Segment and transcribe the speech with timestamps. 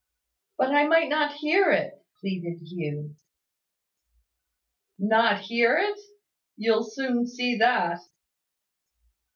[0.57, 3.17] "But I might not hear it," pleaded Hugh.
[4.97, 5.99] "Not hear it?
[6.57, 8.01] You'll soon see that."